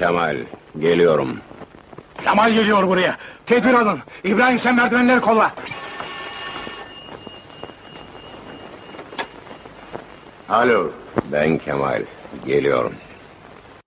[0.00, 0.36] Kemal.
[0.78, 1.38] Geliyorum.
[2.24, 3.16] Kemal geliyor buraya.
[3.46, 3.98] Tedbir alın.
[4.24, 5.54] İbrahim sen merdivenleri kolla.
[10.48, 10.90] Alo.
[11.32, 12.02] Ben Kemal.
[12.46, 12.92] Geliyorum.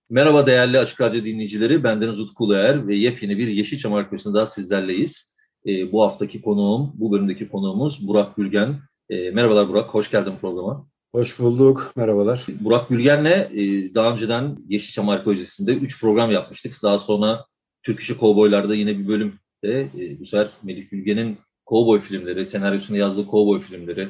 [0.09, 1.83] Merhaba değerli Açık Radyo dinleyicileri.
[1.83, 5.37] Bendeniz Utku Uluer ve yepyeni bir Yeşilçam Arkeolojisi'nde sizlerleyiz.
[5.67, 8.79] Ee, bu haftaki konuğum, bu bölümdeki konuğumuz Burak Gülgen.
[9.09, 10.87] Ee, merhabalar Burak, hoş geldin programa.
[11.15, 12.45] Hoş bulduk, merhabalar.
[12.59, 16.73] Burak Gülgen'le e, daha önceden Yeşilçam Arkeolojisi'nde 3 program yapmıştık.
[16.83, 17.45] Daha sonra
[17.83, 23.27] Türk İşi Kovboylar'da yine bir bölümde e, bu sefer Melih Gülgen'in kovboy filmleri, senaryosunu yazdığı
[23.27, 24.09] kovboy filmleri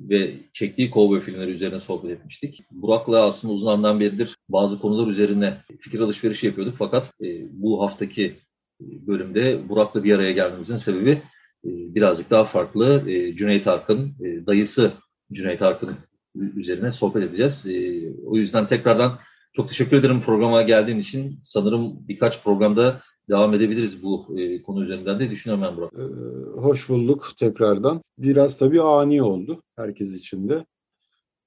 [0.00, 2.60] ve çektiği kovboy filmleri üzerine sohbet etmiştik.
[2.70, 6.74] Burak'la aslında uzun zamandan beridir bazı konular üzerine fikir alışverişi yapıyorduk.
[6.78, 7.26] Fakat e,
[7.62, 8.36] bu haftaki
[8.80, 11.22] bölümde Burak'la bir araya gelmemizin sebebi
[11.64, 13.04] birazcık daha farklı.
[13.36, 14.12] Cüneyt Arkın,
[14.46, 14.92] dayısı
[15.32, 15.96] Cüneyt Arkın
[16.34, 17.66] üzerine sohbet edeceğiz.
[17.66, 19.18] E, o yüzden tekrardan
[19.52, 21.38] çok teşekkür ederim programa geldiğin için.
[21.42, 25.92] Sanırım birkaç programda devam edebiliriz bu e, konu üzerinden de düşünüyorum ben Burak.
[25.92, 28.02] Ee, hoş bulduk tekrardan.
[28.18, 30.64] Biraz tabii ani oldu herkes için de.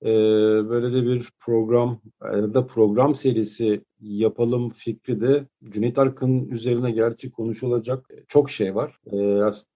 [0.02, 0.09] Ee,
[0.69, 7.31] böyle de bir program ya da program serisi yapalım fikri de Cüneyt Arkın üzerine gerçi
[7.31, 8.99] konuşulacak çok şey var.
[9.11, 9.17] Ee,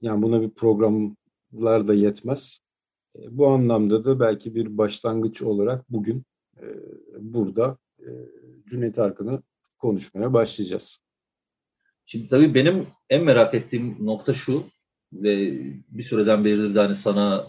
[0.02, 2.60] yani buna bir programlar da yetmez.
[3.16, 6.24] Ee, bu anlamda da belki bir başlangıç olarak bugün
[6.58, 6.66] e,
[7.20, 8.10] burada e,
[8.70, 9.42] Cüneyt Arkın'ı
[9.78, 11.00] konuşmaya başlayacağız.
[12.06, 14.64] Şimdi tabii benim en merak ettiğim nokta şu
[15.14, 15.60] ve
[15.90, 17.48] bir süreden beridir de hani sana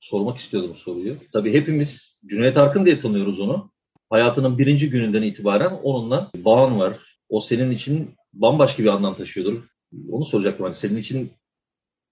[0.00, 1.16] sormak istiyordum soruyu.
[1.32, 3.70] Tabii hepimiz Cüneyt Arkın diye tanıyoruz onu.
[4.10, 6.98] Hayatının birinci gününden itibaren onunla bağın var.
[7.28, 9.62] O senin için bambaşka bir anlam taşıyordur.
[10.10, 10.64] Onu soracaktım.
[10.64, 11.30] Hani senin için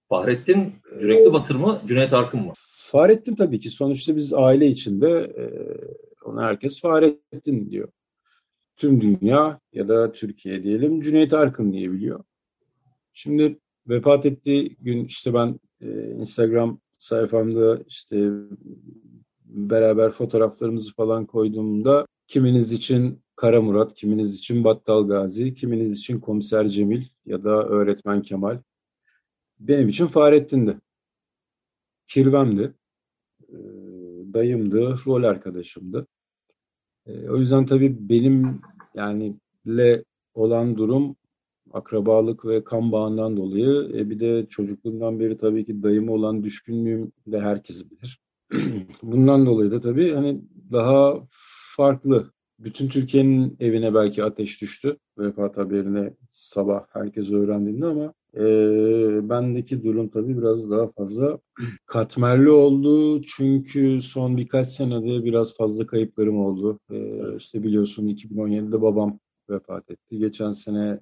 [0.09, 2.53] Fahrettin Yürekli Batır mı, Cüneyt Arkın mı?
[2.91, 3.69] Fahrettin tabii ki.
[3.69, 5.45] Sonuçta biz aile içinde e,
[6.25, 7.87] ona herkes Fahrettin diyor.
[8.75, 12.23] Tüm dünya ya da Türkiye diyelim Cüneyt Arkın diye biliyor.
[13.13, 18.29] Şimdi vefat ettiği gün işte ben e, Instagram sayfamda işte
[19.45, 26.67] beraber fotoğraflarımızı falan koyduğumda kiminiz için Kara Murat, kiminiz için Battal Gazi, kiminiz için Komiser
[26.67, 28.59] Cemil ya da Öğretmen Kemal.
[29.59, 30.77] Benim için Fahrettin'di.
[32.07, 32.73] Kirvemdi.
[33.49, 33.57] E,
[34.33, 36.07] dayımdı, rol arkadaşımdı.
[37.05, 38.61] E, o yüzden tabii benim
[38.95, 39.35] yani
[39.67, 40.03] le
[40.33, 41.15] olan durum
[41.73, 47.11] akrabalık ve kan bağından dolayı e, bir de çocukluğumdan beri tabii ki dayıma olan düşkünlüğüm
[47.27, 48.21] de herkes bilir.
[49.03, 50.41] Bundan dolayı da tabii hani
[50.71, 51.25] daha
[51.75, 52.31] farklı.
[52.59, 60.09] Bütün Türkiye'nin evine belki ateş düştü vefat haberine sabah herkes öğrendiğinde ama e, bendeki durum
[60.09, 61.39] tabii biraz daha fazla
[61.85, 63.21] katmerli oldu.
[63.21, 66.79] Çünkü son birkaç senede biraz fazla kayıplarım oldu.
[66.91, 66.97] E,
[67.37, 70.17] işte biliyorsun 2017'de babam vefat etti.
[70.17, 70.99] Geçen sene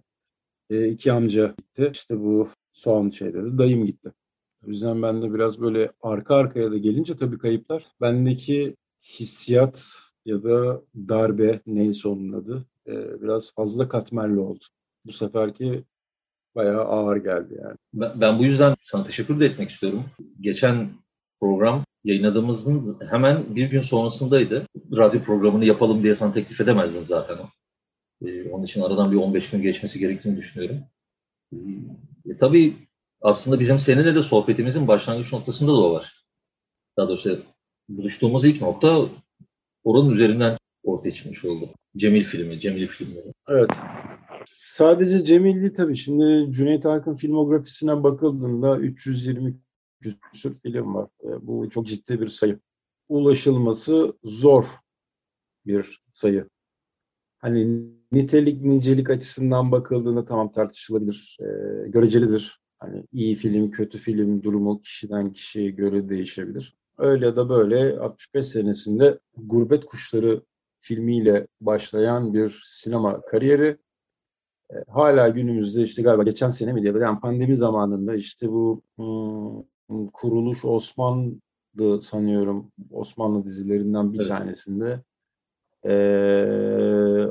[0.70, 1.90] e, iki amca gitti.
[1.94, 4.14] İşte bu son şeyde de dayım gitti.
[4.66, 7.86] O yüzden ben de biraz böyle arka arkaya da gelince tabii kayıplar.
[8.02, 9.96] Bendeki hissiyat
[10.26, 14.66] ya da darbe neyse onun adı e, biraz fazla katmerli oldu.
[15.06, 15.84] Bu seferki
[16.56, 17.76] bayağı ağır geldi yani.
[17.94, 20.06] Ben, ben bu yüzden sana teşekkür de etmek istiyorum.
[20.42, 20.90] Geçen
[21.40, 24.66] program yayınladığımızın hemen bir gün sonrasındaydı.
[24.92, 27.38] Radyo programını yapalım diye sana teklif edemezdim zaten.
[28.26, 30.80] Ee, onun için aradan bir 15 gün geçmesi gerektiğini düşünüyorum.
[31.54, 31.58] Ee,
[32.26, 32.76] e, tabii
[33.22, 36.26] aslında bizim seninle de sohbetimizin başlangıç noktasında da o var.
[36.98, 37.40] Daha doğrusu
[37.90, 39.10] buluştuğumuz ilk nokta
[39.84, 41.70] oranın üzerinden ortaya çıkmış oldu.
[41.98, 43.34] Cemil filmi, Cemil filmleri.
[43.48, 43.70] Evet.
[44.76, 45.96] Sadece Cemil değil tabii.
[45.96, 49.60] Şimdi Cüneyt Arkın filmografisine bakıldığında 320
[50.02, 51.10] küsur film var.
[51.24, 52.60] E, bu çok ciddi bir sayı.
[53.10, 54.66] Ulaşılması zor
[55.66, 56.50] bir sayı.
[57.38, 61.46] Hani nitelik nicelik açısından bakıldığında tamam tartışılabilir, e,
[61.90, 62.60] görecelidir.
[62.80, 66.78] Hani iyi film, kötü film durumu kişiden kişiye göre değişebilir.
[66.98, 70.44] Öyle ya da böyle 65 senesinde Gurbet Kuşları
[70.80, 73.78] filmiyle başlayan bir sinema kariyeri
[74.88, 80.66] hala günümüzde işte galiba geçen sene mi diye yani pandemi zamanında işte bu hmm, kuruluş
[80.66, 84.30] Osmanlı sanıyorum Osmanlı dizilerinden bir evet.
[84.30, 85.04] tanesinde
[85.86, 85.94] e,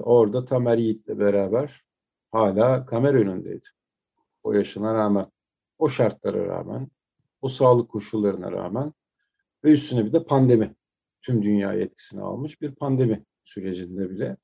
[0.03, 1.81] orada Tamer Yiğit'le beraber
[2.33, 3.67] hala kamera önündeydi.
[4.43, 5.27] O yaşına rağmen,
[5.79, 6.91] o şartlara rağmen,
[7.43, 8.93] o sağlık koşullarına rağmen
[9.65, 10.75] ve üstüne bir de pandemi.
[11.23, 14.37] Tüm dünyayı etkisine almış bir pandemi sürecinde bile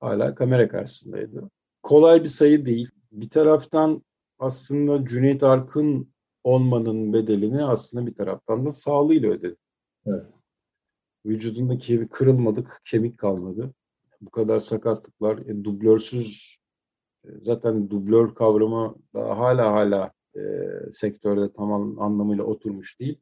[0.00, 1.50] hala kamera karşısındaydı.
[1.86, 2.90] Kolay bir sayı değil.
[3.12, 4.02] Bir taraftan
[4.38, 6.12] aslında Cüneyt Arkın
[6.44, 9.56] olmanın bedelini aslında bir taraftan da sağlığıyla ödedi.
[10.06, 10.24] Evet.
[11.26, 13.74] Vücudunda kemik kırılmadık, kemik kalmadı.
[14.20, 16.58] Bu kadar sakatlıklar, e, dublörsüz
[17.24, 20.40] e, zaten dublör kavramı daha hala hala e,
[20.90, 23.20] sektörde tam anlamıyla oturmuş değil.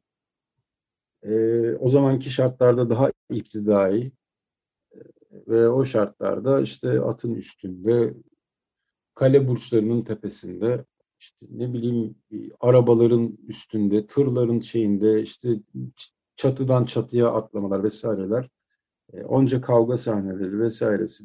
[1.23, 4.11] E, o zamanki şartlarda daha iktidai
[4.93, 4.99] e,
[5.47, 8.13] ve o şartlarda işte atın üstünde,
[9.15, 10.85] kale burçlarının tepesinde,
[11.19, 12.15] işte ne bileyim
[12.59, 15.49] arabaların üstünde, tırların şeyinde, işte
[16.35, 18.49] çatıdan çatıya atlamalar vesaireler,
[19.13, 21.23] e, onca kavga sahneleri vesairesi,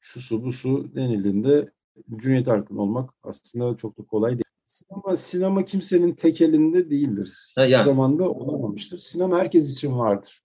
[0.00, 1.72] şu su bu su denildiğinde
[2.16, 4.44] Cüneyt Arkın olmak aslında çok da kolay değil.
[4.64, 7.54] Sinema, sinema kimsenin tek elinde değildir.
[7.58, 7.84] Hiçbir yani.
[7.84, 8.98] zamanda olamamıştır.
[8.98, 10.40] Sinema herkes için vardır.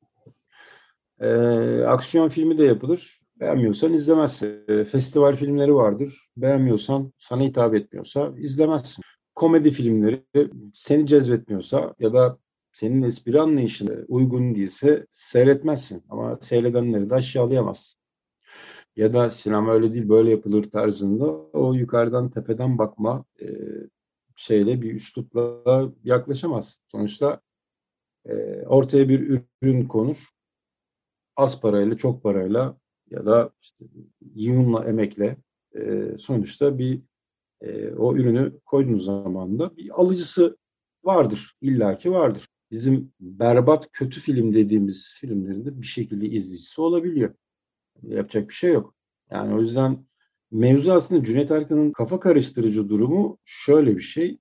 [1.20, 3.25] Ee, aksiyon filmi de yapılır.
[3.40, 4.66] Beğenmiyorsan izlemezsin.
[4.86, 6.30] Festival filmleri vardır.
[6.38, 9.04] Beğenmiyorsan, sana hitap etmiyorsa izlemezsin.
[9.36, 10.24] Komedi filmleri
[10.74, 12.38] seni cezbetmiyorsa ya da
[12.74, 16.04] senin espri anlayışına uygun değilse seyretmezsin.
[16.10, 18.02] Ama seyredenleri de aşağılayamazsın.
[18.96, 23.48] Ya da sinema öyle değil böyle yapılır tarzında o yukarıdan tepeden bakma e,
[24.36, 26.84] şeyle bir üslupla yaklaşamazsın.
[26.88, 27.42] Sonuçta
[28.26, 30.26] e, ortaya bir ürün konur.
[31.36, 32.78] Az parayla, çok parayla
[33.10, 33.86] ya da işte
[34.36, 35.38] yığınla, emekle
[35.76, 37.02] e, sonuçta bir
[37.62, 40.58] e, o ürünü koyduğunuz zaman da bir alıcısı
[41.04, 41.54] vardır.
[41.62, 42.48] illaki vardır.
[42.72, 47.34] Bizim berbat kötü film dediğimiz filmlerinde bir şekilde izleyicisi olabiliyor.
[48.04, 48.96] Yapacak bir şey yok.
[49.32, 50.06] Yani o yüzden
[50.52, 54.40] mevzu aslında Cüneyt Arkın'ın kafa karıştırıcı durumu şöyle bir şey.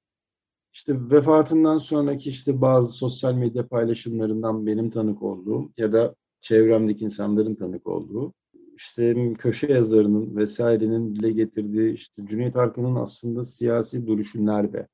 [0.73, 7.55] İşte vefatından sonraki işte bazı sosyal medya paylaşımlarından benim tanık olduğum ya da çevremdeki insanların
[7.55, 8.35] tanık olduğu
[8.77, 14.89] işte köşe yazarının vesairenin dile getirdiği işte Cüneyt Arkın'ın aslında siyasi duruşu nerede?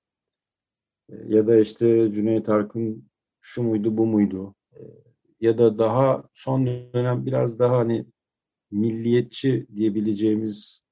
[1.08, 3.10] E, ya da işte Cüneyt Arkın
[3.40, 4.54] şu muydu bu muydu?
[4.72, 4.80] E,
[5.40, 8.06] ya da daha son dönem biraz daha hani
[8.70, 10.82] milliyetçi diyebileceğimiz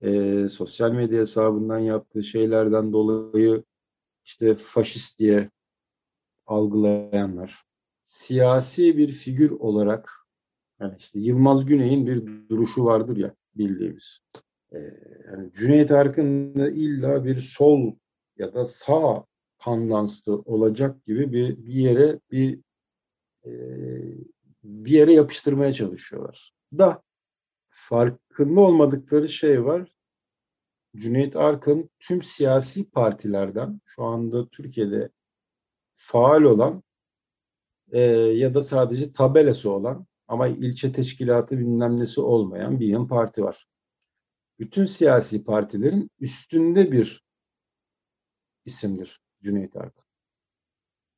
[0.00, 3.64] e, sosyal medya hesabından yaptığı şeylerden dolayı
[4.24, 5.50] işte faşist diye
[6.46, 7.62] algılayanlar
[8.06, 10.21] siyasi bir figür olarak
[10.82, 14.20] yani işte Yılmaz Güney'in bir duruşu vardır ya bildiğimiz.
[14.72, 14.78] Ee,
[15.26, 17.92] yani Cüneyt Arkın illa bir sol
[18.38, 19.24] ya da sağ
[19.64, 22.60] kandanslı olacak gibi bir, bir yere bir
[23.46, 23.52] e,
[24.64, 26.52] bir yere yapıştırmaya çalışıyorlar.
[26.78, 27.02] Da
[27.68, 29.96] farkında olmadıkları şey var.
[30.96, 35.10] Cüneyt Arkın tüm siyasi partilerden şu anda Türkiye'de
[35.94, 36.82] faal olan
[37.92, 43.42] e, ya da sadece tabelası olan ama ilçe teşkilatı bilmem nesi olmayan bir yan parti
[43.42, 43.66] var.
[44.58, 47.24] Bütün siyasi partilerin üstünde bir
[48.64, 50.04] isimdir Cüneyt Arkın.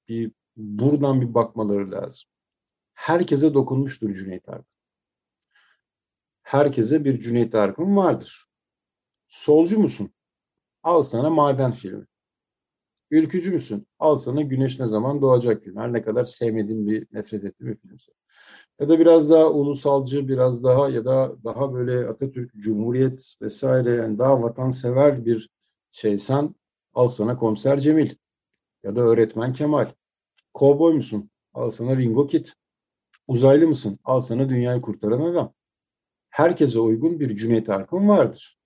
[0.09, 2.31] Bir buradan bir bakmaları lazım.
[2.95, 4.79] Herkese dokunmuştur Cüneyt Arkın.
[6.43, 8.47] Herkese bir Cüneyt Arkın vardır.
[9.29, 10.15] Solcu musun?
[10.83, 12.07] Al sana maden filmi.
[13.11, 13.89] Ülkücü müsün?
[13.99, 15.77] Al sana Güneş Ne Zaman Doğacak film.
[15.77, 18.15] Her ne kadar sevmediğim bir, nefret ettiğim bir film.
[18.81, 24.19] Ya da biraz daha ulusalcı, biraz daha ya da daha böyle Atatürk, Cumhuriyet vesaire yani
[24.19, 25.51] daha vatansever bir
[25.93, 26.55] şeysen
[26.95, 28.11] al sana Komiser Cemil
[28.83, 29.91] ya da Öğretmen Kemal.
[30.55, 31.31] Kovboy musun?
[31.55, 32.47] Al sana Ringo Kid.
[33.27, 33.99] Uzaylı mısın?
[34.05, 35.55] Al sana Dünyayı Kurtaran Adam.
[36.31, 38.57] Herkese uygun bir Cüneyt Arkın vardır.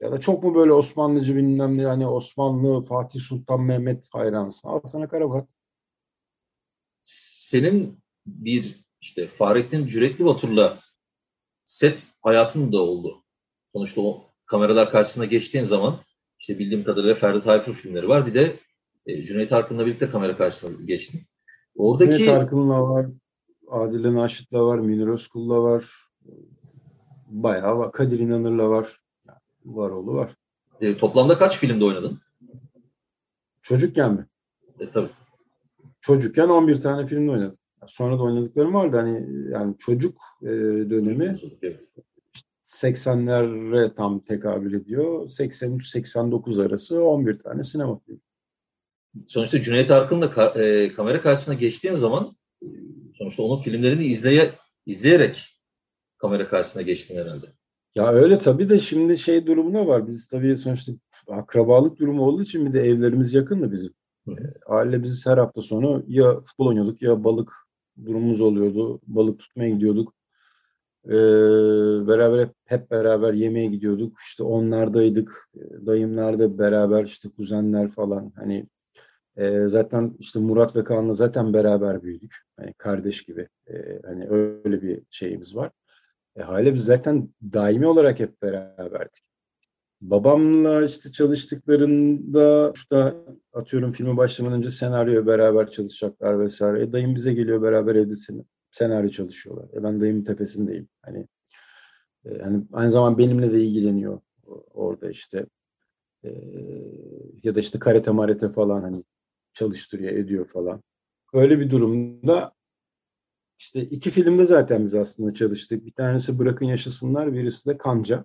[0.00, 4.68] Ya da çok mu böyle Osmanlıcı bilmem ne yani Osmanlı, Fatih Sultan Mehmet hayranısın.
[4.68, 5.48] Al sana Karaburak.
[7.02, 10.78] Senin bir işte Fahrettin Cürekli Batur'la
[11.64, 13.22] set hayatın da oldu.
[13.72, 15.98] Sonuçta o kameralar karşısına geçtiğin zaman
[16.38, 18.26] işte bildiğim kadarıyla Ferdi Tayfur filmleri var.
[18.26, 18.58] Bir de
[19.06, 21.20] e, Cüneyt Arkın'la birlikte kamera karşısına geçtin.
[21.76, 22.12] Oradaki...
[22.12, 23.06] Cüneyt Arkın'la var,
[23.68, 25.84] Adile Naşit'la var, Münir Özkul'la var.
[27.26, 27.92] Bayağı var.
[27.92, 28.86] Kadir İnanır'la var.
[29.64, 30.30] Var oğlu var.
[30.80, 32.20] E, toplamda kaç filmde oynadın?
[33.62, 34.26] Çocukken mi?
[34.80, 35.10] E, tabii.
[36.00, 37.59] Çocukken 11 tane filmde oynadım.
[37.86, 38.96] Sonra da oynadıklarım vardı.
[38.96, 40.48] Hani yani çocuk e,
[40.90, 41.40] dönemi
[42.64, 45.28] 80'lere tam tekabül ediyor.
[45.28, 48.20] 83-89 arası 11 tane sinema filmi.
[49.26, 52.66] Sonuçta Cüneyt Arkın da ka- e, kamera karşısına geçtiğin zaman e,
[53.18, 54.54] sonuçta onun filmlerini izleye
[54.86, 55.44] izleyerek
[56.18, 57.46] kamera karşısına geçtin herhalde.
[57.94, 60.06] Ya öyle tabii de şimdi şey durumuna var.
[60.06, 60.92] Biz tabii sonuçta
[61.28, 63.92] akrabalık durumu olduğu için bir de evlerimiz yakın da bizim.
[64.28, 64.52] Hı hı.
[64.66, 67.52] Aile biz her hafta sonu ya futbol oynuyorduk ya balık
[68.06, 69.00] durumumuz oluyordu.
[69.06, 70.14] Balık tutmaya gidiyorduk.
[71.06, 71.10] Ee,
[72.08, 74.18] beraber hep, hep beraber yemeğe gidiyorduk.
[74.20, 75.48] İşte onlardaydık.
[75.56, 78.32] Ee, Dayımlarda beraber işte kuzenler falan.
[78.36, 78.66] Hani
[79.36, 82.36] e, zaten işte Murat ve Kaan'la zaten beraber büyüdük.
[82.56, 83.48] Hani kardeş gibi.
[83.70, 85.70] Ee, hani öyle bir şeyimiz var.
[86.36, 89.24] E, hale biz zaten daimi olarak hep beraberdik.
[90.00, 93.14] Babamla işte çalıştıklarında işte
[93.52, 96.82] atıyorum filmi başlamadan önce senaryoya beraber çalışacaklar vesaire.
[96.82, 99.68] E, dayım bize geliyor beraber evde sen- senaryo çalışıyorlar.
[99.74, 100.88] E, ben dayımın tepesindeyim.
[101.02, 101.26] Hani
[102.24, 104.20] e, hani aynı zamanda benimle de ilgileniyor
[104.74, 105.46] orada işte.
[106.24, 106.30] E,
[107.42, 109.04] ya da işte karate marete falan hani
[109.52, 110.82] çalıştırıyor, ediyor falan.
[111.32, 112.52] Öyle bir durumda
[113.58, 115.86] işte iki filmde zaten biz aslında çalıştık.
[115.86, 118.24] Bir tanesi Bırakın Yaşasınlar, birisi de Kanca.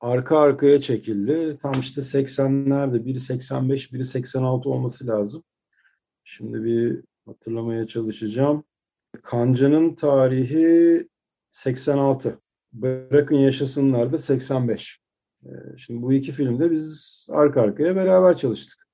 [0.00, 1.58] Arka arkaya çekildi.
[1.58, 5.42] Tam işte 80'lerde, biri 85, biri 86 olması lazım.
[6.24, 8.64] Şimdi bir hatırlamaya çalışacağım.
[9.22, 11.08] Kanca'nın tarihi
[11.50, 12.40] 86.
[12.72, 15.00] Bırakın Yaşasınlar da 85.
[15.44, 18.86] Ee, Şimdi bu iki filmde biz arka arkaya beraber çalıştık.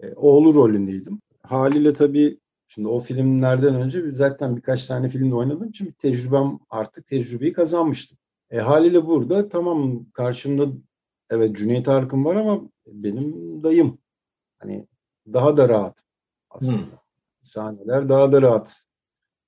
[0.00, 1.20] Ee, Oğlu rolündeydim.
[1.42, 2.42] Haliyle tabii
[2.74, 8.18] Şimdi o filmlerden önce zaten birkaç tane filmde oynadığım için bir tecrübem artık tecrübeyi kazanmıştım.
[8.52, 10.66] E, haliyle burada tamam karşımda
[11.30, 13.98] evet Cüneyt Arkın var ama benim dayım.
[14.58, 14.86] Hani
[15.32, 16.02] daha da rahat
[16.50, 17.02] aslında.
[17.40, 18.84] Sahneler daha da rahat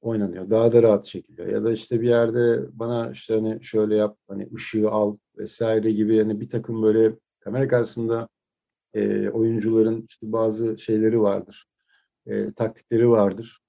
[0.01, 0.51] oynanıyor.
[0.51, 1.49] Daha da rahat çekiliyor.
[1.49, 6.17] Ya da işte bir yerde bana işte hani şöyle yap hani ışığı al vesaire gibi
[6.17, 8.29] yani bir takım böyle kamera karşısında
[8.95, 11.67] e, oyuncuların işte bazı şeyleri vardır
[12.27, 13.61] e, taktikleri vardır.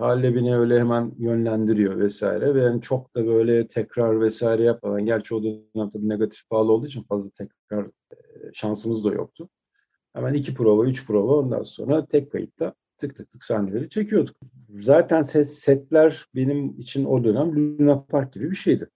[0.00, 5.34] Haliyle beni öyle hemen yönlendiriyor vesaire ve yani çok da böyle tekrar vesaire yapmadan gerçi
[5.34, 8.16] o dönem tabii negatif bağlı olduğu için fazla tekrar e,
[8.52, 9.48] şansımız da yoktu.
[10.12, 14.36] Hemen iki prova, üç prova ondan sonra tek kayıtta tık tık tık sahneleri çekiyorduk.
[14.70, 18.90] Zaten set, setler benim için o dönem Luna Park gibi bir şeydi.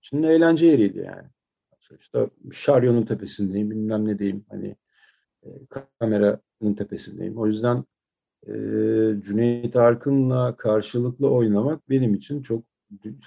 [0.00, 1.28] Şimdi eğlence yeriydi yani.
[1.80, 4.44] Sonuçta Şaryon'un tepesindeyim, bilmem ne diyeyim.
[4.48, 4.76] Hani
[5.42, 5.48] e,
[5.98, 7.38] kameranın tepesindeyim.
[7.38, 7.84] O yüzden
[8.48, 8.52] e,
[9.22, 12.64] Cüneyt Arkın'la karşılıklı oynamak benim için çok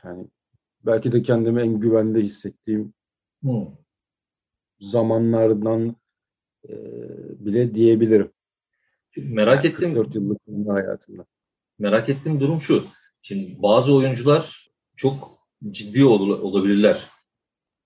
[0.02, 0.28] hani
[0.86, 2.94] belki de kendimi en güvende hissettiğim
[3.44, 3.68] Hı.
[4.80, 5.96] zamanlardan
[6.70, 6.74] e,
[7.46, 8.32] bile diyebilirim.
[9.12, 11.26] Şimdi merak Yani ettiğim 44 yıllık hayatımda.
[11.80, 12.84] merak ettiğim durum şu.
[13.22, 15.40] Şimdi bazı oyuncular çok
[15.72, 17.10] ciddi ol- olabilirler.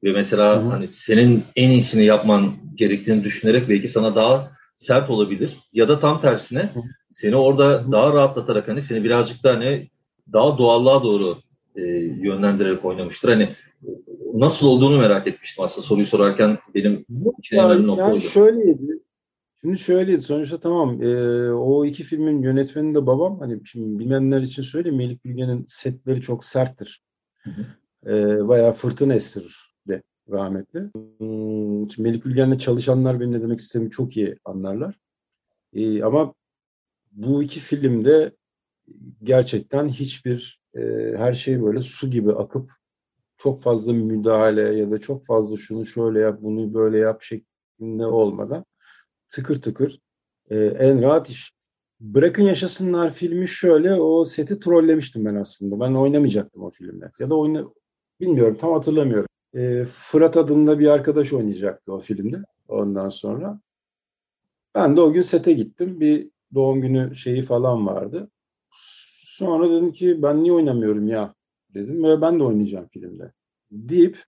[0.03, 0.69] Ve mesela Hı hı.
[0.69, 4.51] hani senin en iyisini yapman gerektiğini düşünerek belki sana daha
[4.83, 5.57] sert olabilir.
[5.73, 6.73] Ya da tam tersine
[7.11, 9.89] seni orada daha rahatlatarak hani seni birazcık da hani
[10.33, 11.37] daha doğallığa doğru
[11.75, 11.81] e,
[12.21, 13.29] yönlendirerek oynamıştır.
[13.29, 13.55] Hani
[14.33, 17.05] nasıl olduğunu merak etmiştim aslında soruyu sorarken benim
[17.39, 18.99] için en önemli Yani, nokta yani şöyleydi.
[19.61, 20.21] Şimdi şöyleydi.
[20.21, 23.39] Sonuçta tamam e, o iki filmin yönetmeni de babam.
[23.39, 24.97] Hani şimdi bilmeyenler için söyleyeyim.
[24.97, 27.01] Melik Bilge'nin setleri çok serttir.
[27.43, 27.65] Hı hı.
[28.15, 29.72] E, bayağı fırtına estirir
[30.31, 30.79] rahmetli.
[31.17, 34.99] Hmm, Şimdi Melik Bilgen'le çalışanlar benim ne demek istediğimi çok iyi anlarlar.
[35.73, 36.33] E, ama
[37.11, 38.35] bu iki filmde
[39.23, 40.81] gerçekten hiçbir e,
[41.17, 42.71] her şey böyle su gibi akıp
[43.37, 48.65] çok fazla müdahale ya da çok fazla şunu şöyle yap bunu böyle yap şeklinde olmadan
[49.29, 49.99] tıkır tıkır
[50.49, 51.53] e, en rahat iş.
[51.99, 55.79] Bırakın Yaşasınlar filmi şöyle o seti trollemiştim ben aslında.
[55.79, 57.11] Ben oynamayacaktım o filmde.
[57.19, 57.63] Ya da oyna
[58.19, 59.27] bilmiyorum tam hatırlamıyorum.
[59.55, 63.59] E, Fırat adında bir arkadaş oynayacaktı o filmde ondan sonra.
[64.75, 65.99] Ben de o gün sete gittim.
[65.99, 68.29] Bir doğum günü şeyi falan vardı.
[68.71, 71.33] Sonra dedim ki ben niye oynamıyorum ya
[71.73, 73.31] dedim ve ben de oynayacağım filmde.
[73.71, 74.23] Deyip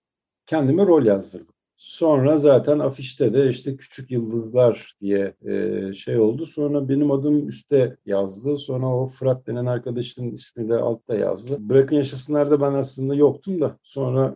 [0.46, 1.56] kendime rol yazdırdım.
[1.78, 6.46] Sonra zaten afişte de işte Küçük Yıldızlar diye e, şey oldu.
[6.46, 8.58] Sonra benim adım üstte yazdı.
[8.58, 11.58] Sonra o Fırat denen arkadaşın ismi de altta yazdı.
[11.60, 14.36] Bırakın Yaşasınlar'da ben aslında yoktum da sonra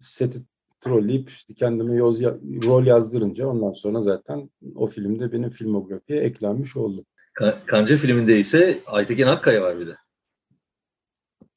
[0.00, 0.38] seti
[0.80, 2.22] trolleyip işte kendime yoz,
[2.64, 7.04] rol yazdırınca ondan sonra zaten o filmde benim filmografiye eklenmiş oldu.
[7.40, 9.96] Ka- Kanca filminde ise Aytekin Akkaya var bir de.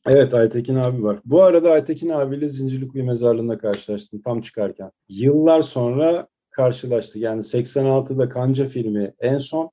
[0.07, 1.19] Evet Aytekin abi var.
[1.25, 4.91] Bu arada Aytekin abiyle Zincirlikuyu Mezarlığı'nda karşılaştım tam çıkarken.
[5.09, 7.21] Yıllar sonra karşılaştık.
[7.21, 9.71] Yani 86'da Kanca filmi en son.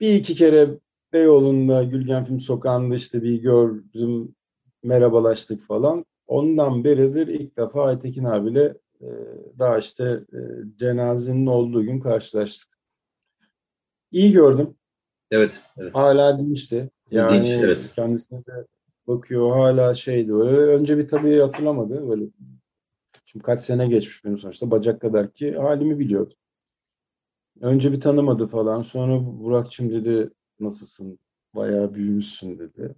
[0.00, 0.68] Bir iki kere
[1.12, 4.34] Beyoğlu'nda Gülgen Film Sokağı'nda işte bir gördüm,
[4.82, 6.04] merhabalaştık falan.
[6.26, 9.08] Ondan beridir ilk defa Aytekin abiyle e,
[9.58, 10.38] daha işte e,
[10.76, 12.78] cenazenin olduğu gün karşılaştık.
[14.12, 14.74] İyi gördüm.
[15.30, 15.54] Evet.
[15.76, 15.94] evet.
[15.94, 16.90] Hala dinçti.
[17.10, 17.78] Yani Dinç, evet.
[17.96, 18.66] kendisine de
[19.06, 20.34] bakıyor hala şeydi.
[20.34, 20.56] Öyle.
[20.56, 22.08] Önce bir tabii hatırlamadı.
[22.08, 22.24] Böyle
[23.26, 26.34] Şimdi kaç sene geçmiş benim sonuçta bacak kadar ki halimi biliyordu.
[27.60, 28.82] Önce bir tanımadı falan.
[28.82, 30.30] Sonra Burak'cığım dedi
[30.60, 31.18] nasılsın?
[31.54, 32.94] Bayağı büyümüşsün dedi.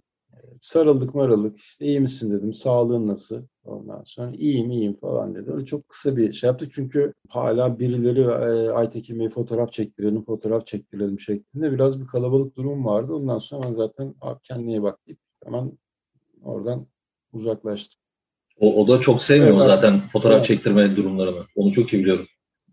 [0.61, 1.57] Sarıldık marıldık.
[1.57, 2.53] İşte iyi misin dedim.
[2.53, 3.43] Sağlığın nasıl?
[3.63, 5.51] Ondan sonra iyiyim iyiyim falan dedi.
[5.51, 6.71] Öyle çok kısa bir şey yaptık.
[6.73, 12.85] Çünkü hala birileri e, Aytekin Bey fotoğraf çektirelim, fotoğraf çektirelim şeklinde biraz bir kalabalık durum
[12.85, 13.13] vardı.
[13.13, 15.77] Ondan sonra ben zaten kendine bak deyip hemen
[16.43, 16.87] oradan
[17.33, 17.99] uzaklaştım.
[18.59, 20.45] O, o da çok sevmiyor Evet, zaten fotoğraf evet.
[20.45, 21.45] çektirme durumlarını.
[21.55, 22.25] Onu çok iyi biliyorum.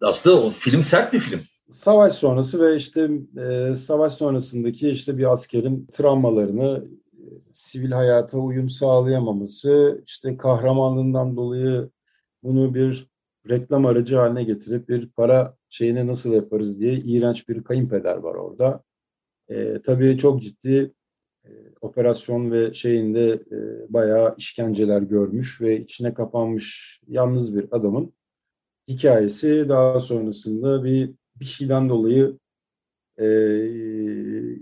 [0.02, 1.40] Aslında o film sert bir film.
[1.68, 6.84] Savaş sonrası ve işte e, savaş sonrasındaki işte bir askerin travmalarını,
[7.56, 11.90] sivil hayata uyum sağlayamaması, işte kahramanlığından dolayı
[12.42, 13.10] bunu bir
[13.48, 18.82] reklam aracı haline getirip bir para şeyini nasıl yaparız diye iğrenç bir kayınpeder var orada.
[19.48, 20.94] E, tabii çok ciddi
[21.44, 23.58] e, operasyon ve şeyinde e,
[23.88, 28.12] bayağı işkenceler görmüş ve içine kapanmış yalnız bir adamın
[28.88, 32.38] hikayesi daha sonrasında bir bir şeyden dolayı
[33.18, 33.26] e,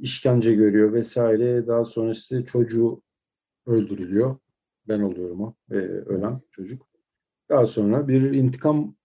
[0.00, 1.66] işkence görüyor vesaire.
[1.66, 3.02] Daha sonra işte çocuğu
[3.66, 4.36] öldürülüyor.
[4.88, 6.82] Ben oluyorum o e, ölen çocuk.
[7.48, 8.96] Daha sonra bir intikam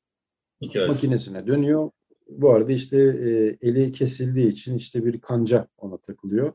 [0.61, 0.91] Hikayesi.
[0.91, 1.91] makinesine dönüyor.
[2.29, 6.53] Bu arada işte e, eli kesildiği için işte bir kanca ona takılıyor.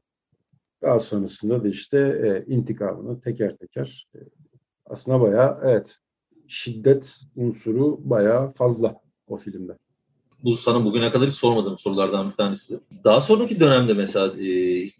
[0.82, 4.18] Daha sonrasında da işte e, intikamını teker teker e,
[4.86, 5.98] aslında bayağı evet
[6.46, 9.78] şiddet unsuru bayağı fazla o filmde.
[10.44, 12.80] Bu sana bugüne kadar hiç sormadığım sorulardan bir tanesi.
[13.04, 14.46] Daha sonraki dönemde mesela e,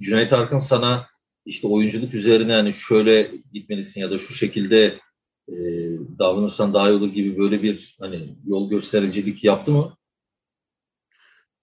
[0.03, 1.07] Cüneyt Arkın sana
[1.47, 4.99] işte oyunculuk üzerine yani şöyle gitmelisin ya da şu şekilde
[5.49, 5.55] e,
[6.19, 9.97] davranırsan daha iyi olur gibi böyle bir hani yol göstericilik yaptı mı?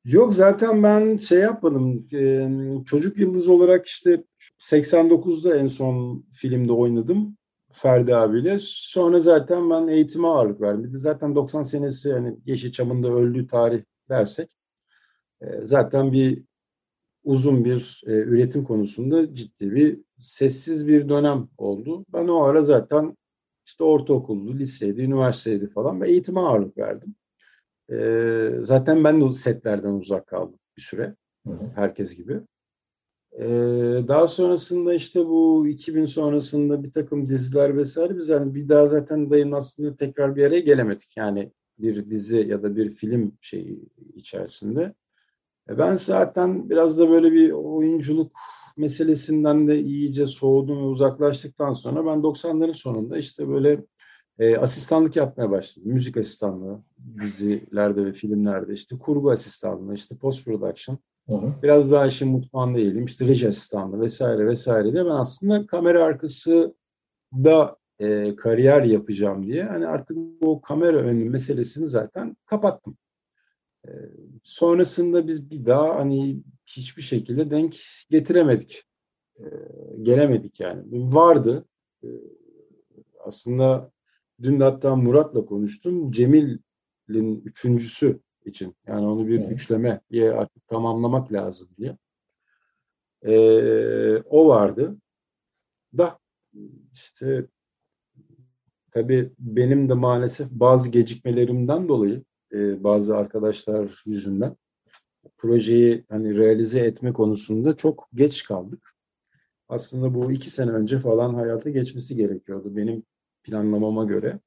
[0.05, 2.07] Yok zaten ben şey yapmadım.
[2.13, 2.50] Ee,
[2.85, 4.24] çocuk yıldız olarak işte
[4.59, 7.37] 89'da en son filmde oynadım
[7.72, 8.57] Ferdi abiyle.
[8.62, 10.84] Sonra zaten ben eğitime ağırlık verdim.
[10.84, 14.50] Bir de zaten 90 senesi hani Yeşilçam'ın da öldüğü tarih dersek
[15.42, 16.44] e, zaten bir
[17.24, 22.05] uzun bir e, üretim konusunda ciddi bir sessiz bir dönem oldu.
[22.14, 23.18] Ben o ara zaten
[23.66, 27.16] işte ortaokuldu, liseydi, üniversiteydi falan ve eğitime ağırlık verdim.
[27.92, 31.16] Ee, zaten ben de setlerden uzak kaldım bir süre.
[31.48, 31.72] Hı hı.
[31.75, 32.42] Herkes gibi.
[33.39, 38.87] Ee, daha sonrasında işte bu 2000 sonrasında bir takım diziler vesaire biz yani bir daha
[38.87, 41.17] zaten dayım aslında tekrar bir araya gelemedik.
[41.17, 43.79] Yani bir dizi ya da bir film şeyi
[44.15, 44.94] içerisinde.
[45.70, 48.31] E, Ben zaten biraz da böyle bir oyunculuk
[48.77, 53.85] meselesinden de iyice soğudum ve uzaklaştıktan sonra ben 90'ların sonunda işte böyle
[54.39, 55.91] e, asistanlık yapmaya başladım.
[55.91, 56.83] Müzik asistanlığı
[57.20, 61.00] dizilerde ve filmlerde işte kurgu asistanlığı, işte post production.
[61.31, 61.53] Hı hı.
[61.63, 66.75] Biraz daha işin mutfağında eğilim, işte asistanlığı vesaire vesaire de ben aslında kamera arkası
[67.33, 72.98] da e, kariyer yapacağım diye hani artık o kamera önü meselesini zaten kapattım.
[73.87, 73.91] E,
[74.44, 77.75] sonrasında biz bir daha hani hiçbir şekilde denk
[78.09, 78.83] getiremedik.
[79.39, 79.46] E,
[80.01, 80.83] gelemedik yani.
[81.13, 81.65] Vardı.
[82.03, 82.07] E,
[83.20, 83.91] aslında
[84.41, 86.11] dün de hatta Murat'la konuştum.
[86.11, 88.75] Cemil'in üçüncüsü için.
[88.87, 89.51] Yani onu bir Evet.
[89.51, 91.97] üçlemeye artık tamamlamak lazım diye.
[93.23, 94.97] Ee, o vardı.
[95.97, 96.19] Da
[96.93, 97.47] işte
[98.91, 102.23] tabii benim de maalesef bazı gecikmelerimden dolayı
[102.53, 104.55] e, bazı arkadaşlar yüzünden
[105.37, 108.91] projeyi hani realize etme konusunda çok geç kaldık.
[109.69, 113.03] Aslında bu iki sene önce falan hayata geçmesi gerekiyordu benim
[113.43, 114.39] planlamama göre.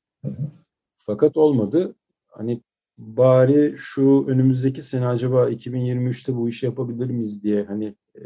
[0.97, 1.95] Fakat olmadı.
[2.27, 2.63] Hani
[2.99, 8.23] bari şu önümüzdeki sene acaba 2023'te bu işi yapabilir miyiz diye hani e,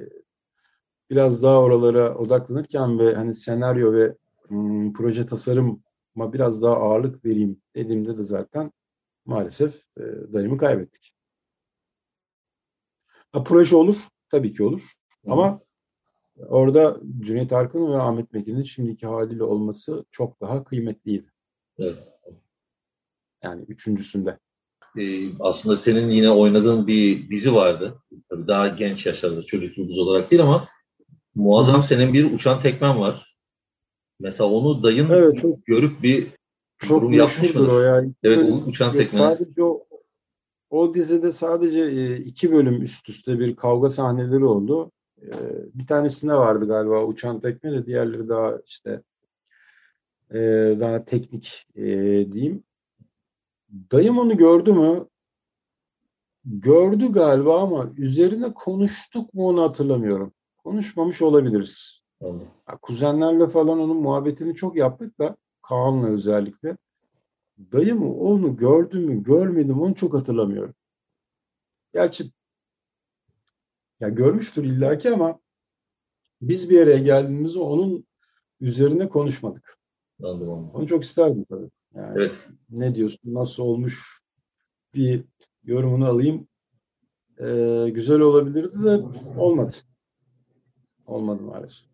[1.10, 4.16] biraz daha oralara odaklanırken ve hani senaryo ve
[4.48, 8.72] hmm, proje tasarıma biraz daha ağırlık vereyim dediğimde de zaten
[9.24, 10.02] maalesef e,
[10.32, 11.14] dayımı kaybettik.
[13.32, 13.96] Ha, proje olur,
[14.30, 14.92] tabii ki olur.
[15.24, 15.32] Hı.
[15.32, 15.60] Ama
[16.36, 21.26] orada Cüneyt Arkın ve Ahmet Mekin'in şimdiki haliyle olması çok daha kıymetliydi.
[21.78, 21.98] Evet.
[23.44, 24.38] Yani üçüncüsünde.
[24.98, 27.98] Ee, aslında senin yine oynadığın bir dizi vardı.
[28.30, 30.68] Tabii daha genç yaşlarda çocuk yıldız olarak değil ama
[31.34, 33.36] muazzam senin bir uçan tekmen var.
[34.20, 36.28] Mesela onu dayın Evet, çok- görüp bir
[36.78, 37.72] Çok meşhurdur mıdır?
[37.72, 38.12] o yani.
[38.22, 39.04] Evet, o uçan Ve tekme.
[39.04, 39.84] Sadece o,
[40.70, 44.90] o dizide sadece e, iki bölüm üst üste bir kavga sahneleri oldu.
[45.22, 45.30] E,
[45.74, 49.02] Bir tanesinde vardı galiba uçan tekme de diğerleri daha işte
[50.34, 50.38] e,
[50.80, 51.82] daha teknik e,
[52.32, 52.62] diyeyim.
[53.72, 55.08] Dayım onu gördü mü?
[56.44, 60.32] Gördü galiba ama üzerine konuştuk mu onu hatırlamıyorum.
[60.58, 62.02] Konuşmamış olabiliriz.
[62.68, 66.76] Ya, kuzenlerle falan onun muhabbetini çok yaptık da Kaan'la özellikle.
[67.72, 70.74] Dayım onu gördü mü görmedi mi onu çok hatırlamıyorum.
[71.92, 72.32] Gerçi
[74.00, 75.40] ya görmüştür illaki ama
[76.42, 78.06] biz bir araya geldiğimizde onun
[78.60, 79.78] üzerine konuşmadık.
[80.22, 80.70] Anladım.
[80.74, 81.70] Onu çok isterdim tabii.
[81.98, 82.34] Yani Evet.
[82.70, 84.20] ne diyorsun, nasıl olmuş
[84.94, 85.24] bir
[85.64, 86.48] yorumunu alayım.
[87.40, 89.00] Ee, güzel olabilirdi de
[89.36, 89.74] olmadı.
[91.06, 91.86] Olmadı maalesef.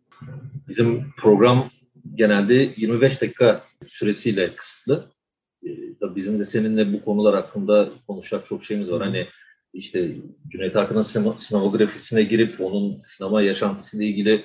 [0.68, 1.70] Bizim program
[2.14, 5.10] genelde 25 dakika süresiyle kısıtlı.
[5.66, 9.02] Ee, bizim de seninle bu konular hakkında konuşacak çok şeyimiz var.
[9.02, 9.26] Hani
[9.72, 10.16] işte
[10.48, 14.44] Cüneyt Arkın'ın sinema- sinemografisine girip onun sinema yaşantısıyla ilgili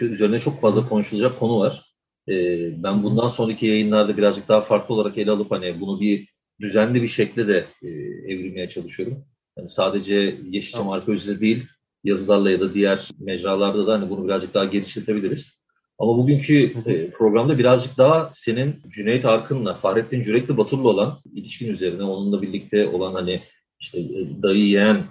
[0.00, 1.91] üzerine çok fazla konuşulacak konu var.
[2.28, 6.28] Ee, ben bundan sonraki yayınlarda birazcık daha farklı olarak ele alıp hani bunu bir
[6.60, 7.88] düzenli bir şekilde de e,
[8.32, 9.24] evrilmeye çalışıyorum.
[9.58, 10.92] Yani sadece Yeşilçam Tamam.
[10.92, 11.66] arkeolojisi değil,
[12.04, 15.62] yazılarla ya da diğer mecralarda da hani bunu birazcık daha genişletebiliriz.
[15.98, 22.02] Ama bugünkü e, programda birazcık daha senin Cüneyt Arkın'la, Fahrettin Cürekli Batur'la olan ilişkin üzerine,
[22.02, 23.42] onunla birlikte olan hani
[23.80, 25.04] işte e, dayı yeğen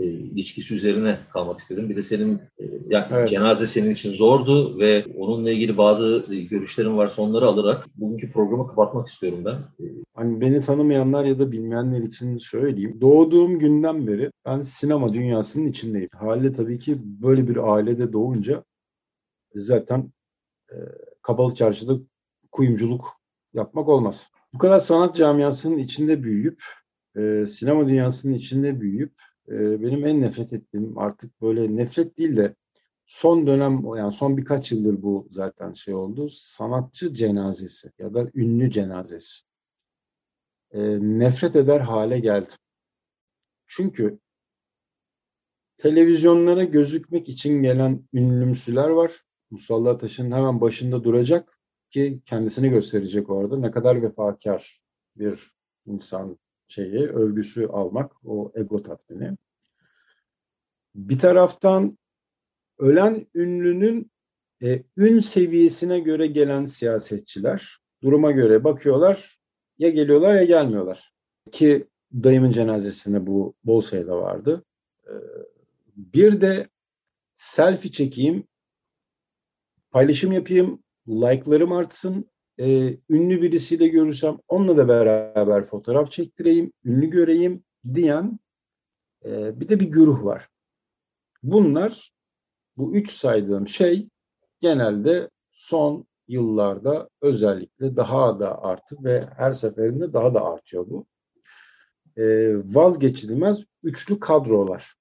[0.00, 1.88] e, ilişkisi üzerine kalmak istedim.
[1.88, 3.30] Bir de senin e, yani Evet.
[3.30, 8.66] cenaze senin için zordu ve onunla ilgili bazı e, görüşlerin varsa onları alarak bugünkü programı
[8.66, 9.54] kapatmak istiyorum ben.
[9.54, 12.98] E, Hani beni tanımayanlar ya da bilmeyenler için söyleyeyim.
[13.00, 16.08] Doğduğum günden beri ben sinema dünyasının içindeyim.
[16.12, 18.64] Haliyle tabii ki böyle bir ailede doğunca
[19.54, 20.12] zaten
[20.72, 20.76] e,
[21.22, 21.92] kapalı çarşıda
[22.52, 23.20] kuyumculuk
[23.54, 24.30] yapmak olmaz.
[24.54, 26.62] Bu kadar sanat camiasının içinde büyüyüp,
[27.16, 29.12] e, sinema dünyasının içinde büyüyüp
[29.48, 32.54] e, benim en nefret ettiğim artık böyle nefret değil de
[33.06, 36.28] son dönem yani son birkaç yıldır bu zaten şey oldu.
[36.30, 39.44] Sanatçı cenazesi ya da ünlü cenazesi.
[40.72, 42.58] E, nefret eder hale geldim.
[43.66, 44.18] Çünkü
[45.78, 49.22] televizyonlara gözükmek için gelen ünlümsüler var.
[49.50, 51.58] Musalla Taş'ın hemen başında duracak
[51.90, 53.58] ki kendisini gösterecek orada.
[53.58, 54.80] Ne kadar vefakar
[55.16, 55.50] bir
[55.86, 59.36] insan şeyi, övgüsü almak, o ego tatmini.
[60.94, 61.98] Bir taraftan
[62.78, 64.10] ölen ünlünün
[64.62, 69.38] e, ün seviyesine göre gelen siyasetçiler duruma göre bakıyorlar
[69.78, 71.12] ya geliyorlar ya gelmiyorlar.
[71.50, 74.64] Ki dayımın cenazesinde bu bol sayıda vardı.
[75.06, 75.12] Ee,
[75.96, 76.68] bir de
[77.34, 78.46] selfie çekeyim,
[79.90, 87.64] paylaşım yapayım, like'larım artsın, e, ünlü birisiyle görürsem onunla da beraber fotoğraf çektireyim, ünlü göreyim
[87.94, 88.38] diyen
[89.24, 90.48] e, bir de bir güruh var.
[91.42, 92.10] Bunlar,
[92.76, 94.08] bu üç saydığım şey
[94.60, 101.06] genelde son yıllarda özellikle daha da artık ve her seferinde daha da artıyor bu.
[102.16, 102.24] E,
[102.74, 104.94] vazgeçilmez üçlü kadrolar.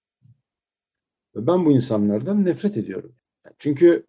[1.35, 3.15] Ben bu insanlardan nefret ediyorum.
[3.57, 4.05] Çünkü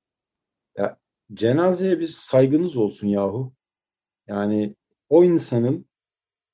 [0.78, 0.98] ya,
[1.34, 3.52] cenazeye bir saygınız olsun yahu.
[4.26, 4.76] Yani
[5.08, 5.86] o insanın,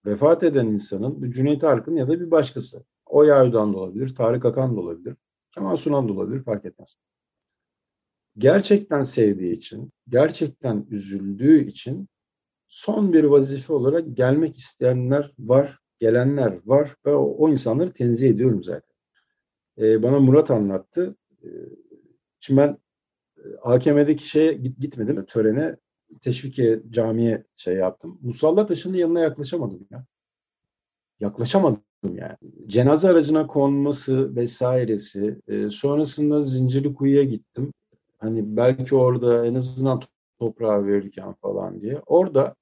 [0.06, 2.84] vefat eden insanın, bir Cüneyt Arkın ya da bir başkası.
[3.06, 5.16] O Aydoğan da olabilir, Tarık Akan da olabilir,
[5.54, 6.94] Kemal Sunal da olabilir, fark etmez.
[8.38, 12.08] Gerçekten sevdiği için, gerçekten üzüldüğü için
[12.66, 18.62] son bir vazife olarak gelmek isteyenler var, gelenler var ve o, o insanları tenzih ediyorum
[18.62, 18.96] zaten.
[19.78, 21.16] Ee, bana Murat anlattı.
[21.44, 21.48] Ee,
[22.40, 22.78] şimdi ben
[23.62, 25.76] AKM'deki şeye git, gitmedim törene
[26.20, 28.18] Teşvikiye camiye şey yaptım.
[28.22, 30.04] Musalla taşının yanına yaklaşamadım ya.
[31.20, 32.36] Yaklaşamadım yani.
[32.66, 35.40] Cenaze aracına konması vesairesi.
[35.48, 37.72] E, sonrasında Zincirlikuyu'ya gittim.
[38.18, 40.00] Hani belki orada en azından
[40.38, 42.02] toprağı verirken falan diye.
[42.06, 42.54] Orada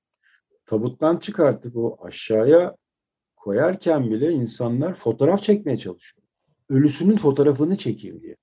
[0.66, 2.77] tabuttan çıkartıp o aşağıya
[3.37, 6.27] koyarken bile insanlar fotoğraf çekmeye çalışıyor.
[6.69, 8.37] Ölüsünün fotoğrafını çekeyim diye.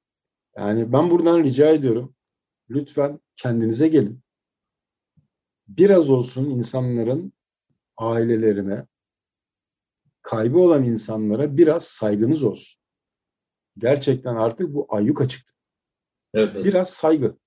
[0.58, 2.14] Yani ben buradan rica ediyorum.
[2.70, 4.22] Lütfen kendinize gelin.
[5.68, 7.34] Biraz olsun insanların
[7.98, 8.88] ailelerine,
[10.22, 12.82] kaybı olan insanlara biraz saygınız olsun.
[13.78, 15.54] Gerçekten artık bu ayyuka çıktı.
[16.34, 16.66] Evet.
[16.66, 17.38] Biraz saygı.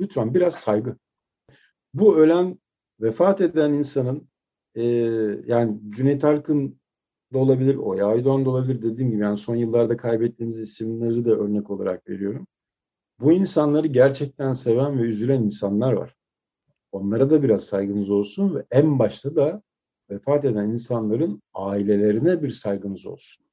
[0.00, 0.96] Lütfen biraz saygı.
[1.94, 2.58] Bu ölen,
[3.00, 4.28] vefat eden insanın
[4.74, 4.84] e,
[5.46, 6.80] yani Cüneyt Arkın
[7.32, 11.70] da olabilir, Oya Aydoğan da olabilir dediğim gibi yani son yıllarda kaybettiğimiz isimleri de örnek
[11.70, 12.46] olarak veriyorum.
[13.20, 16.14] Bu insanları gerçekten seven ve üzülen insanlar var.
[16.92, 19.62] Onlara da biraz saygınız olsun ve en başta da
[20.10, 23.44] vefat eden insanların ailelerine bir saygınız olsun.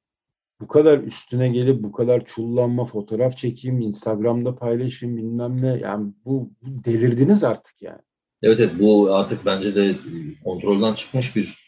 [0.60, 5.78] Bu kadar üstüne gelip bu kadar çullanma, fotoğraf çekeyim, Instagram'da paylaşayım bilmem ne.
[5.82, 8.00] Yani bu, bu delirdiniz artık yani.
[8.42, 9.96] Evet evet bu artık bence de
[10.44, 11.58] kontrolden çıkmış bir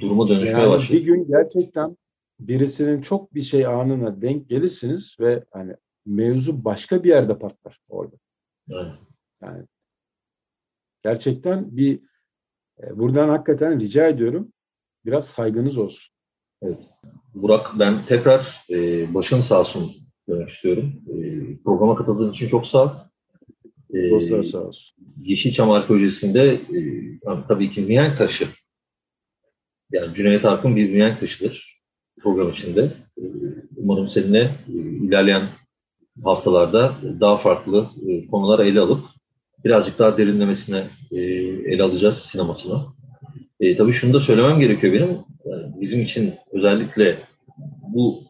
[0.00, 0.98] duruma dönüşmeye Yani başladı.
[0.98, 1.96] bir gün gerçekten
[2.40, 5.72] birisinin çok bir şey anına denk gelirsiniz ve hani
[6.06, 8.16] mevzu başka bir yerde patlar orada.
[8.70, 8.92] Evet.
[9.42, 9.66] Yani
[11.02, 12.00] gerçekten bir
[12.82, 14.52] e, buradan hakikaten rica ediyorum
[15.04, 16.14] biraz saygınız olsun.
[17.34, 19.92] Burak ben tekrar e, başın sağ olsun
[20.28, 20.92] demek istiyorum.
[21.08, 21.16] E,
[21.64, 22.90] programa katıldığın için çok sağ ol.
[23.94, 24.96] E, Dostlar sağ olsun.
[25.20, 26.78] Yeşilçam Arkeolojisi'nde e,
[27.26, 28.46] yani tabii ki mihenk taşı.
[29.92, 31.82] Yani Cüneyt Arkın bir mihenk taşıdır
[32.20, 32.92] program içinde.
[33.18, 33.22] E,
[33.76, 35.48] umarım seninle e, ilerleyen
[36.24, 39.04] haftalarda daha farklı e, konular ele alıp
[39.64, 41.20] birazcık daha derinlemesine e,
[41.72, 42.80] ele alacağız sinemasını.
[43.60, 45.18] E, tabii şunu da söylemem gerekiyor benim.
[45.44, 47.18] Yani bizim için özellikle
[47.82, 48.22] bu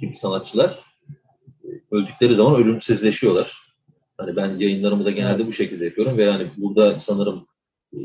[0.00, 0.78] tip sanatçılar
[1.64, 3.52] e, öldükleri zaman ölümsüzleşiyorlar.
[4.18, 7.46] Hani ben yayınlarımı da genelde bu şekilde yapıyorum ve yani burada sanırım
[7.94, 7.98] e,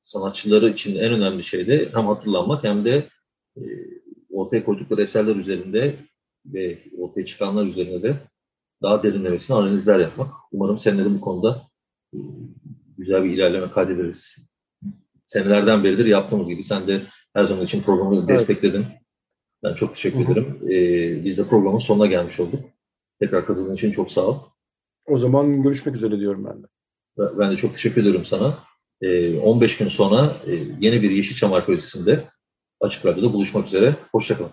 [0.00, 3.08] sanatçıları için en önemli şey de hem hatırlanmak hem de
[3.56, 3.62] e,
[4.30, 5.96] ortaya koydukları eserler üzerinde
[6.46, 8.16] ve ortaya çıkanlar üzerinde de
[8.82, 10.34] daha derinlemesine analizler yapmak.
[10.52, 11.62] Umarım seninle de bu konuda
[12.14, 12.18] e,
[12.98, 14.36] güzel bir ilerleme kaydederiz.
[15.24, 17.02] Senelerden beridir yaptığımız gibi sen de
[17.34, 18.28] her zaman için programı Evet.
[18.28, 18.86] destekledin.
[19.62, 20.32] Ben çok teşekkür Hı hı.
[20.32, 20.58] ederim.
[20.64, 22.60] E, biz de programın sonuna gelmiş olduk.
[23.20, 24.38] Tekrar katıldığın için çok sağ ol.
[25.06, 26.66] O zaman görüşmek üzere diyorum ben de.
[27.18, 28.58] Ben ben de çok teşekkür ediyorum sana.
[29.02, 32.24] Ee, 15 gün sonra e, yeni bir Yeşilçam Arkeolojisi'nde
[32.80, 33.96] Açık Radyo'da buluşmak üzere.
[34.12, 34.50] Hoşçakalın.